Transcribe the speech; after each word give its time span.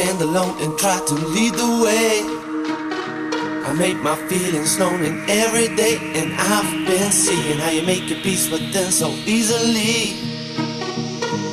stand 0.00 0.22
alone 0.22 0.56
and 0.62 0.78
try 0.78 0.98
to 1.06 1.14
lead 1.14 1.52
the 1.52 1.70
way. 1.84 2.24
I 3.68 3.72
make 3.74 3.98
my 4.00 4.16
feelings 4.28 4.78
known 4.78 5.04
in 5.04 5.16
every 5.28 5.68
day, 5.76 5.96
and 6.18 6.32
I've 6.40 6.86
been 6.86 7.12
seeing 7.12 7.58
how 7.58 7.68
you 7.68 7.82
make 7.82 8.08
your 8.08 8.18
peace 8.20 8.50
with 8.50 8.72
them 8.72 8.90
so 8.90 9.08
easily. 9.26 10.16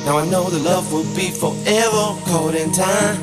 Now 0.06 0.16
I 0.16 0.24
know 0.32 0.48
the 0.48 0.60
love 0.60 0.90
will 0.92 1.10
be 1.14 1.28
forever 1.30 2.04
caught 2.28 2.54
in 2.54 2.72
time. 2.72 3.16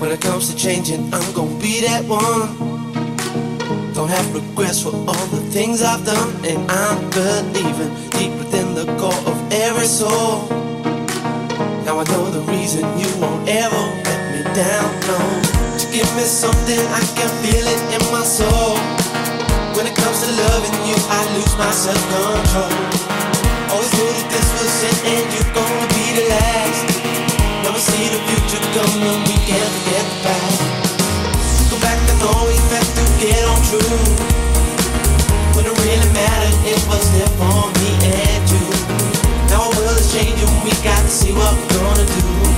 When 0.00 0.10
it 0.12 0.22
comes 0.22 0.48
to 0.50 0.56
changing, 0.56 1.12
I'm 1.12 1.28
gonna 1.34 1.60
be 1.60 1.82
that 1.82 2.04
one. 2.04 2.48
Don't 3.92 4.08
have 4.08 4.26
regrets 4.34 4.80
for 4.82 4.94
all 5.10 5.26
the 5.36 5.42
things 5.56 5.82
I've 5.82 6.06
done, 6.06 6.30
and 6.50 6.60
I'm 6.70 6.98
believing 7.10 7.92
deep 8.16 8.32
within 8.40 8.74
the 8.74 8.86
core 8.96 9.22
of 9.32 9.36
every 9.52 9.88
soul. 10.00 10.48
Now 11.84 11.98
I 12.02 12.04
know 12.12 12.24
the 12.30 12.44
reason 12.52 12.82
you 12.98 13.10
won't 13.20 13.46
ever 13.46 14.17
down, 14.58 14.90
no. 15.06 15.18
To 15.78 15.86
give 15.94 16.10
me 16.18 16.26
something, 16.26 16.82
I 16.90 17.02
can 17.14 17.30
feel 17.46 17.62
it 17.62 17.80
in 17.94 18.02
my 18.10 18.26
soul. 18.26 18.74
When 19.78 19.86
it 19.86 19.94
comes 19.94 20.18
to 20.26 20.30
loving 20.34 20.74
you, 20.82 20.98
I 21.06 21.20
lose 21.38 21.54
my 21.54 21.70
self 21.70 22.02
control. 22.10 22.74
Always 23.70 23.92
knew 23.94 24.10
that 24.18 24.28
this 24.34 24.48
was 24.58 24.74
it, 24.82 24.98
and 25.14 25.26
you're 25.30 25.52
gonna 25.54 25.88
be 25.94 26.06
the 26.18 26.26
last. 26.34 26.86
We 27.78 27.84
see 27.86 28.10
the 28.10 28.18
future 28.26 28.64
coming, 28.74 29.22
we 29.30 29.38
can't 29.46 29.70
forget 29.78 30.02
the 30.10 30.18
past. 30.26 31.70
Go 31.70 31.78
back 31.78 32.00
and 32.10 32.20
always 32.34 32.58
have 32.74 32.90
to 32.98 33.04
get 33.22 33.38
on 33.46 33.60
true. 33.70 34.02
When 35.54 35.70
it 35.70 35.76
really 35.86 36.10
mattered, 36.10 36.58
it 36.66 36.82
was 36.90 37.06
there 37.14 37.30
for 37.38 37.70
me 37.78 37.90
and 38.02 38.42
you. 38.50 38.66
Now 39.46 39.70
our 39.70 39.72
world 39.78 39.94
is 40.02 40.10
changing, 40.10 40.50
we 40.66 40.74
got 40.82 40.98
to 40.98 41.08
see 41.08 41.30
what 41.30 41.54
we're 41.54 41.78
gonna 41.78 42.06
do. 42.18 42.57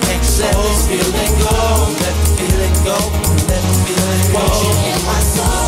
let 0.51 0.63
the 0.63 0.73
feeling 0.89 1.33
go, 1.39 1.55
let 2.01 2.15
the 2.19 2.27
feeling 2.35 2.75
go, 2.83 2.97
let 3.47 3.61
the 3.63 3.73
feeling 3.85 4.33
go. 4.33 4.39
Won't 4.39 4.63
you 4.63 4.71
in 4.91 5.05
my 5.05 5.19
soul? 5.21 5.60